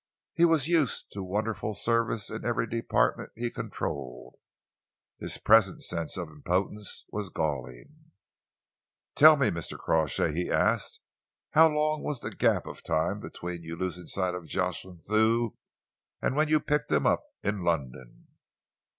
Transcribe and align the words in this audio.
He 0.33 0.45
was 0.45 0.67
used 0.67 1.11
to 1.11 1.21
wonderful 1.21 1.75
service 1.75 2.31
in 2.31 2.43
every 2.43 2.65
department 2.65 3.31
he 3.35 3.51
controlled. 3.51 4.35
His 5.19 5.37
present 5.37 5.83
sense 5.83 6.17
of 6.17 6.27
impotence 6.27 7.05
was 7.11 7.29
galling. 7.29 8.05
"Tell 9.13 9.37
me, 9.37 9.51
Mr. 9.51 9.77
Crawshay," 9.77 10.33
he 10.33 10.49
asked, 10.49 11.01
"how 11.51 11.69
long 11.69 12.01
was 12.01 12.19
the 12.21 12.31
gap 12.33 12.65
of 12.65 12.81
time 12.81 13.19
between 13.19 13.61
your 13.61 13.77
losing 13.77 14.07
sight 14.07 14.33
of 14.33 14.47
Jocelyn 14.47 14.97
Thew 14.97 15.55
and 16.19 16.35
when 16.35 16.47
you 16.47 16.59
picked 16.59 16.91
him 16.91 17.05
up 17.05 17.23
in 17.43 17.63
London?" 17.63 18.25